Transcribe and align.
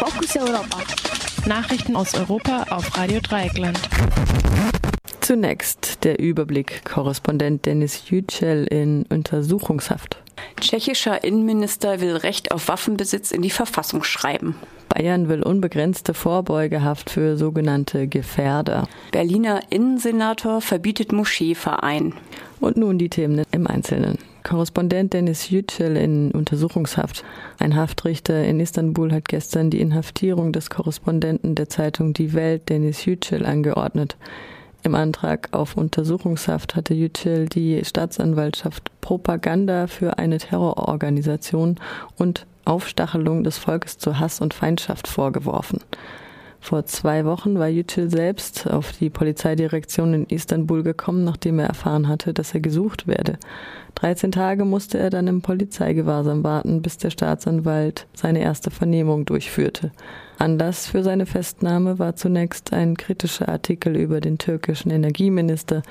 Fokus 0.00 0.34
Europa. 0.34 0.78
Nachrichten 1.46 1.94
aus 1.94 2.14
Europa 2.14 2.64
auf 2.70 2.96
Radio 2.96 3.20
Dreieckland. 3.20 3.78
Zunächst 5.20 6.04
der 6.04 6.18
Überblick. 6.18 6.86
Korrespondent 6.86 7.66
Dennis 7.66 8.08
Yücel 8.08 8.64
in 8.64 9.04
Untersuchungshaft. 9.10 10.16
Tschechischer 10.58 11.22
Innenminister 11.22 12.00
will 12.00 12.16
Recht 12.16 12.50
auf 12.50 12.68
Waffenbesitz 12.68 13.30
in 13.30 13.42
die 13.42 13.50
Verfassung 13.50 14.02
schreiben. 14.02 14.54
Bayern 14.88 15.28
will 15.28 15.42
unbegrenzte 15.42 16.14
Vorbeugehaft 16.14 17.10
für 17.10 17.36
sogenannte 17.36 18.08
Gefährder. 18.08 18.88
Berliner 19.12 19.60
Innensenator 19.68 20.62
verbietet 20.62 21.12
Moscheeverein. 21.12 22.14
Und 22.58 22.78
nun 22.78 22.96
die 22.96 23.10
Themen 23.10 23.44
im 23.52 23.66
Einzelnen. 23.66 24.16
Korrespondent 24.50 25.12
Dennis 25.12 25.48
Yücel 25.48 25.96
in 25.96 26.32
Untersuchungshaft. 26.32 27.22
Ein 27.60 27.76
Haftrichter 27.76 28.42
in 28.44 28.58
Istanbul 28.58 29.12
hat 29.12 29.28
gestern 29.28 29.70
die 29.70 29.80
Inhaftierung 29.80 30.52
des 30.52 30.70
Korrespondenten 30.70 31.54
der 31.54 31.68
Zeitung 31.68 32.14
Die 32.14 32.32
Welt, 32.32 32.68
Dennis 32.68 33.04
Yücel, 33.04 33.46
angeordnet. 33.46 34.16
Im 34.82 34.96
Antrag 34.96 35.50
auf 35.52 35.76
Untersuchungshaft 35.76 36.74
hatte 36.74 36.94
Yücel 36.94 37.48
die 37.48 37.84
Staatsanwaltschaft 37.84 38.90
Propaganda 39.00 39.86
für 39.86 40.18
eine 40.18 40.38
Terrororganisation 40.38 41.76
und 42.16 42.44
Aufstachelung 42.64 43.44
des 43.44 43.56
Volkes 43.56 43.98
zu 43.98 44.18
Hass 44.18 44.40
und 44.40 44.52
Feindschaft 44.52 45.06
vorgeworfen. 45.06 45.78
Vor 46.62 46.84
zwei 46.84 47.24
Wochen 47.24 47.58
war 47.58 47.68
Yücel 47.68 48.10
selbst 48.10 48.70
auf 48.70 48.92
die 48.92 49.08
Polizeidirektion 49.08 50.12
in 50.12 50.26
Istanbul 50.26 50.82
gekommen, 50.82 51.24
nachdem 51.24 51.58
er 51.58 51.66
erfahren 51.66 52.06
hatte, 52.06 52.34
dass 52.34 52.52
er 52.52 52.60
gesucht 52.60 53.06
werde. 53.06 53.38
13 53.94 54.30
Tage 54.30 54.66
musste 54.66 54.98
er 54.98 55.08
dann 55.08 55.26
im 55.26 55.40
Polizeigewahrsam 55.40 56.44
warten, 56.44 56.82
bis 56.82 56.98
der 56.98 57.10
Staatsanwalt 57.10 58.06
seine 58.12 58.40
erste 58.40 58.70
Vernehmung 58.70 59.24
durchführte. 59.24 59.90
Anlass 60.38 60.86
für 60.86 61.02
seine 61.02 61.26
Festnahme 61.26 61.98
war 61.98 62.14
zunächst 62.14 62.72
ein 62.74 62.96
kritischer 62.96 63.48
Artikel 63.48 63.96
über 63.96 64.20
den 64.20 64.38
türkischen 64.38 64.90
Energieminister, 64.90 65.82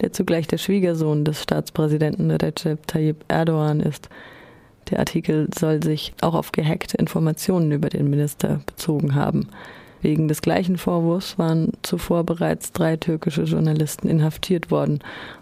der 0.00 0.12
zugleich 0.12 0.46
der 0.46 0.58
Schwiegersohn 0.58 1.24
des 1.24 1.42
Staatspräsidenten 1.42 2.30
Recep 2.30 2.86
Tayyip 2.86 3.24
Erdogan 3.28 3.80
ist. 3.80 4.08
Der 4.90 4.98
Artikel 4.98 5.48
soll 5.56 5.82
sich 5.82 6.14
auch 6.22 6.34
auf 6.34 6.52
gehackte 6.52 6.96
Informationen 6.96 7.72
über 7.72 7.88
den 7.88 8.10
Minister 8.10 8.60
bezogen 8.66 9.14
haben. 9.14 9.48
Wegen 10.04 10.28
des 10.28 10.42
gleichen 10.42 10.76
Vorwurfs 10.76 11.38
waren 11.38 11.72
zuvor 11.80 12.24
bereits 12.24 12.72
drei 12.72 12.98
türkische 12.98 13.44
Journalisten 13.44 14.06
inhaftiert 14.06 14.70
worden 14.70 14.98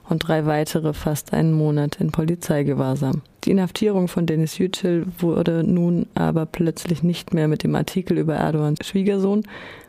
und 0.09 0.21
drei 0.21 0.47
weitere 0.47 0.93
fast 0.93 1.33
einen 1.33 1.53
Monat 1.53 1.97
in 1.97 2.13
Polizeigewahrsam. 2.13 3.23
Die 3.43 3.51
Inhaftierung 3.51 4.07
von 4.07 4.25
Denis 4.25 4.59
Yücel 4.59 5.07
wurde 5.19 5.65
nun 5.65 6.07
aber 6.15 6.47
plötzlich 6.47 7.03
nicht 7.03 7.35
mehr 7.35 7.49
mit 7.49 7.65
dem 7.65 7.75
Artikel 7.75 8.19
über 8.19 8.37
Erdogans 8.37 8.87
Schwiegersohn, 8.87 9.43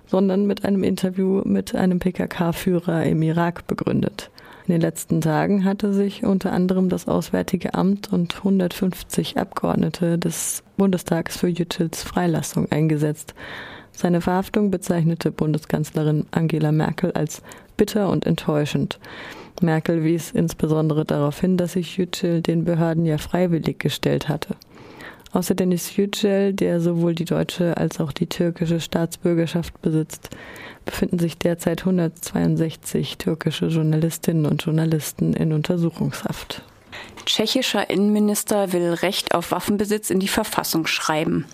sondern 0.08 0.48
mit 0.48 0.66
einem 0.66 0.84
Interview 0.84 1.44
mit 1.46 1.76
einem 1.76 2.00
PKK-Führer 2.00 3.04
im 3.04 3.22
Irak 3.22 3.68
begründet. 3.68 4.32
In 4.66 4.72
den 4.72 4.82
letzten 4.82 5.22
Tagen 5.22 5.66
hatte 5.66 5.94
sich 5.94 6.24
unter 6.24 6.52
anderem 6.52 6.90
das 6.90 7.08
Auswärtige 7.08 7.76
Amt 7.76 8.12
und 8.12 8.38
150 8.38 9.38
Abgeordnete 9.38 10.18
des 10.18 10.64
Bundestags 10.78 11.38
für 11.38 11.48
Yücels 11.48 12.02
Freilassung 12.02 12.72
eingesetzt. 12.72 13.36
Seine 13.96 14.22
Verhaftung 14.22 14.72
bezeichnete 14.72 15.32
Bundeskanzlerin 15.32 16.26
Angela 16.32 16.72
Merkel 16.72 17.12
als 17.12 17.42
bitter 17.78 18.10
und 18.10 18.26
enttäuschend. 18.26 19.00
Merkel 19.62 20.04
wies 20.04 20.32
insbesondere 20.32 21.06
darauf 21.06 21.40
hin, 21.40 21.58
dass 21.58 21.74
sich 21.74 21.98
Yücel 21.98 22.42
den 22.42 22.66
Behörden 22.66 23.06
ja 23.06 23.18
freiwillig 23.18 23.80
gestellt 23.80 24.28
hatte. 24.28 24.56
Außer 25.32 25.56
Dennis 25.56 25.96
Yücel, 25.96 26.54
der 26.54 26.80
sowohl 26.80 27.16
die 27.16 27.26
deutsche 27.26 27.78
als 27.78 28.00
auch 28.00 28.12
die 28.12 28.28
türkische 28.28 28.80
Staatsbürgerschaft 28.80 29.82
besitzt, 29.82 30.30
befinden 30.86 31.18
sich 31.18 31.38
derzeit 31.38 31.82
162 31.82 33.18
türkische 33.18 33.68
Journalistinnen 33.68 34.46
und 34.46 34.64
Journalisten 34.64 35.34
in 35.34 35.54
Untersuchungshaft. 35.54 36.64
Tschechischer 37.26 37.90
Innenminister 37.90 38.74
will 38.74 38.94
Recht 38.94 39.34
auf 39.34 39.52
Waffenbesitz 39.52 40.10
in 40.10 40.20
die 40.20 40.28
Verfassung 40.28 40.88
schreiben. 40.88 41.46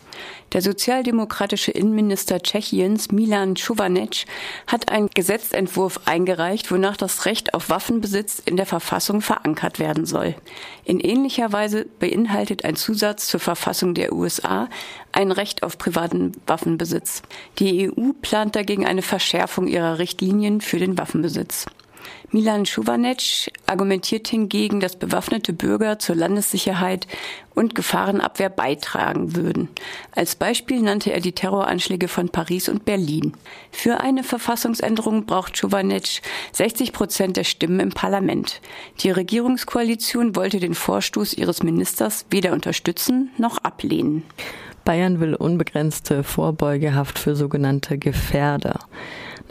Der 0.53 0.61
sozialdemokratische 0.63 1.71
Innenminister 1.71 2.41
Tschechiens 2.41 3.11
Milan 3.11 3.53
Čuvanec 3.55 4.25
hat 4.65 4.91
einen 4.91 5.09
Gesetzentwurf 5.09 6.01
eingereicht, 6.05 6.71
wonach 6.71 6.97
das 6.97 7.25
Recht 7.25 7.53
auf 7.53 7.69
Waffenbesitz 7.69 8.41
in 8.43 8.57
der 8.57 8.65
Verfassung 8.65 9.21
verankert 9.21 9.77
werden 9.77 10.05
soll. 10.05 10.35
In 10.85 10.99
ähnlicher 10.99 11.51
Weise 11.53 11.85
beinhaltet 11.99 12.65
ein 12.65 12.75
Zusatz 12.75 13.27
zur 13.27 13.39
Verfassung 13.39 13.93
der 13.93 14.11
USA 14.11 14.69
ein 15.11 15.31
Recht 15.31 15.61
auf 15.61 15.77
privaten 15.77 16.31
Waffenbesitz. 16.47 17.21
Die 17.59 17.89
EU 17.89 18.13
plant 18.21 18.55
dagegen 18.55 18.87
eine 18.87 19.03
Verschärfung 19.03 19.67
ihrer 19.67 19.99
Richtlinien 19.99 20.61
für 20.61 20.79
den 20.79 20.97
Waffenbesitz. 20.97 21.67
Milan 22.31 22.65
Schuvanec 22.65 23.51
argumentiert 23.65 24.27
hingegen, 24.27 24.79
dass 24.79 24.95
bewaffnete 24.95 25.51
Bürger 25.51 25.97
zur 25.97 26.15
Landessicherheit 26.15 27.07
und 27.55 27.73
Gefahrenabwehr 27.73 28.49
beitragen 28.49 29.35
würden. 29.35 29.69
Als 30.15 30.35
Beispiel 30.35 30.81
nannte 30.81 31.11
er 31.11 31.21
die 31.21 31.31
Terroranschläge 31.31 32.07
von 32.07 32.29
Paris 32.29 32.69
und 32.69 32.85
Berlin. 32.85 33.33
Für 33.71 34.01
eine 34.01 34.23
Verfassungsänderung 34.23 35.25
braucht 35.25 35.57
Schuvanec 35.57 36.21
60 36.51 36.93
Prozent 36.93 37.37
der 37.37 37.43
Stimmen 37.43 37.79
im 37.79 37.89
Parlament. 37.89 38.61
Die 38.99 39.11
Regierungskoalition 39.11 40.35
wollte 40.35 40.59
den 40.59 40.75
Vorstoß 40.75 41.33
ihres 41.33 41.63
Ministers 41.63 42.25
weder 42.29 42.53
unterstützen 42.53 43.31
noch 43.37 43.57
ablehnen. 43.59 44.23
Bayern 44.85 45.19
will 45.19 45.35
unbegrenzte 45.35 46.23
Vorbeugehaft 46.23 47.19
für 47.19 47.35
sogenannte 47.35 47.97
Gefährder. 47.97 48.79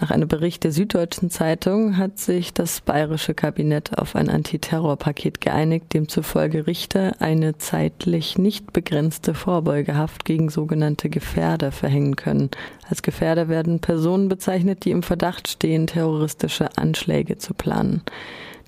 Nach 0.00 0.12
einem 0.12 0.28
Bericht 0.28 0.62
der 0.62 0.70
Süddeutschen 0.70 1.28
Zeitung 1.28 1.96
hat 1.96 2.20
sich 2.20 2.54
das 2.54 2.80
bayerische 2.80 3.34
Kabinett 3.34 3.98
auf 3.98 4.14
ein 4.14 4.30
Antiterrorpaket 4.30 5.40
geeinigt, 5.40 5.92
demzufolge 5.92 6.68
Richter 6.68 7.16
eine 7.18 7.58
zeitlich 7.58 8.38
nicht 8.38 8.72
begrenzte 8.72 9.34
Vorbeugehaft 9.34 10.24
gegen 10.24 10.50
sogenannte 10.50 11.10
Gefährder 11.10 11.72
verhängen 11.72 12.14
können. 12.14 12.50
Als 12.88 13.02
Gefährder 13.02 13.48
werden 13.48 13.80
Personen 13.80 14.28
bezeichnet, 14.28 14.84
die 14.84 14.92
im 14.92 15.02
Verdacht 15.02 15.48
stehen, 15.48 15.88
terroristische 15.88 16.78
Anschläge 16.78 17.38
zu 17.38 17.52
planen. 17.52 18.02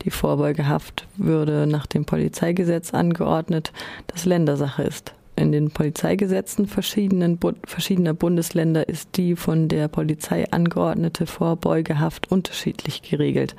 Die 0.02 0.10
Vorbeugehaft 0.10 1.06
würde 1.16 1.68
nach 1.68 1.86
dem 1.86 2.06
Polizeigesetz 2.06 2.92
angeordnet, 2.92 3.72
das 4.08 4.24
Ländersache 4.24 4.82
ist 4.82 5.14
in 5.40 5.52
den 5.52 5.70
Polizeigesetzen 5.70 6.66
verschiedenen, 6.66 7.38
verschiedener 7.64 8.14
Bundesländer 8.14 8.88
ist 8.88 9.16
die 9.16 9.34
von 9.36 9.68
der 9.68 9.88
Polizei 9.88 10.50
angeordnete 10.50 11.26
Vorbeugehaft 11.26 12.30
unterschiedlich 12.30 13.02
geregelt. 13.02 13.56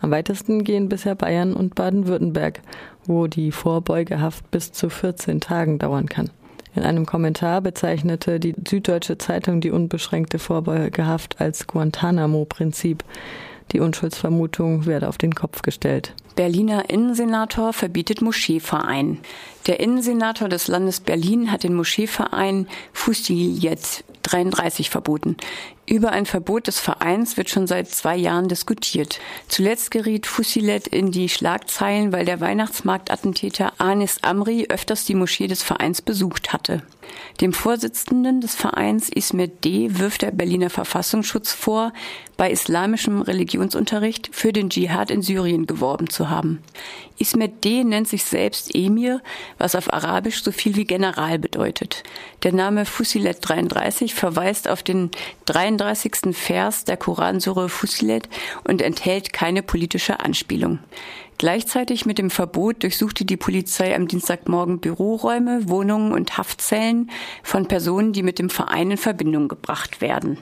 Am 0.00 0.10
weitesten 0.10 0.64
gehen 0.64 0.88
bisher 0.88 1.14
Bayern 1.14 1.54
und 1.54 1.74
Baden-Württemberg, 1.74 2.60
wo 3.06 3.26
die 3.26 3.52
Vorbeugehaft 3.52 4.50
bis 4.50 4.72
zu 4.72 4.90
14 4.90 5.40
Tagen 5.40 5.78
dauern 5.78 6.08
kann. 6.08 6.30
In 6.74 6.82
einem 6.82 7.06
Kommentar 7.06 7.60
bezeichnete 7.60 8.40
die 8.40 8.54
Süddeutsche 8.68 9.16
Zeitung 9.16 9.60
die 9.60 9.70
unbeschränkte 9.70 10.38
Vorbeugehaft 10.38 11.40
als 11.40 11.66
Guantanamo-Prinzip. 11.68 13.04
Die 13.72 13.80
Unschuldsvermutung 13.80 14.86
werde 14.86 15.08
auf 15.08 15.18
den 15.18 15.34
Kopf 15.34 15.62
gestellt. 15.62 16.14
Berliner 16.36 16.90
Innensenator 16.90 17.72
verbietet 17.72 18.20
Moscheeverein. 18.22 19.18
Der 19.66 19.80
Innensenator 19.80 20.48
des 20.48 20.68
Landes 20.68 21.00
Berlin 21.00 21.50
hat 21.50 21.62
den 21.62 21.74
Moscheeverein 21.74 22.66
Fusiliyet 22.92 24.04
33 24.22 24.90
verboten. 24.90 25.36
Über 25.86 26.12
ein 26.12 26.24
Verbot 26.24 26.66
des 26.66 26.80
Vereins 26.80 27.36
wird 27.36 27.50
schon 27.50 27.66
seit 27.66 27.88
zwei 27.88 28.16
Jahren 28.16 28.48
diskutiert. 28.48 29.20
Zuletzt 29.48 29.90
geriet 29.90 30.26
Fusilet 30.26 30.86
in 30.88 31.10
die 31.10 31.28
Schlagzeilen, 31.28 32.10
weil 32.10 32.24
der 32.24 32.40
Weihnachtsmarktattentäter 32.40 33.74
Anis 33.76 34.18
Amri 34.22 34.66
öfters 34.70 35.04
die 35.04 35.14
Moschee 35.14 35.46
des 35.46 35.62
Vereins 35.62 36.00
besucht 36.00 36.54
hatte. 36.54 36.82
Dem 37.40 37.52
Vorsitzenden 37.52 38.40
des 38.40 38.54
Vereins 38.54 39.08
Ismet 39.10 39.64
D. 39.64 39.98
wirft 39.98 40.22
der 40.22 40.30
Berliner 40.30 40.70
Verfassungsschutz 40.70 41.52
vor, 41.52 41.92
bei 42.36 42.50
islamischem 42.50 43.22
Religionsunterricht 43.22 44.30
für 44.32 44.52
den 44.52 44.70
Dschihad 44.70 45.10
in 45.10 45.22
Syrien 45.22 45.66
geworben 45.66 46.10
zu 46.10 46.30
haben. 46.30 46.62
Ismet 47.18 47.64
D. 47.64 47.84
nennt 47.84 48.08
sich 48.08 48.24
selbst 48.24 48.74
Emir, 48.74 49.20
was 49.58 49.76
auf 49.76 49.92
Arabisch 49.92 50.42
so 50.42 50.50
viel 50.50 50.74
wie 50.74 50.84
General 50.84 51.38
bedeutet. 51.38 52.02
Der 52.42 52.52
Name 52.52 52.86
Fusilet 52.86 53.38
33 53.40 54.14
verweist 54.14 54.68
auf 54.68 54.82
den 54.82 55.10
33. 55.46 55.73
Vers 56.32 56.84
der 56.84 56.96
Koransure 56.96 57.68
Fusilet 57.68 58.28
und 58.64 58.82
enthält 58.82 59.32
keine 59.32 59.62
politische 59.62 60.20
Anspielung. 60.20 60.78
Gleichzeitig 61.38 62.06
mit 62.06 62.18
dem 62.18 62.30
Verbot 62.30 62.82
durchsuchte 62.82 63.24
die 63.24 63.36
Polizei 63.36 63.94
am 63.94 64.06
Dienstagmorgen 64.08 64.78
Büroräume, 64.78 65.68
Wohnungen 65.68 66.12
und 66.12 66.38
Haftzellen 66.38 67.10
von 67.42 67.66
Personen, 67.66 68.12
die 68.12 68.22
mit 68.22 68.38
dem 68.38 68.50
Verein 68.50 68.92
in 68.92 68.96
Verbindung 68.96 69.48
gebracht 69.48 70.00
werden. 70.00 70.38